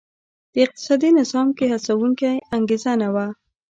[0.53, 3.27] د اقتصادي نظام کې هڅوونکې انګېزه نه وه.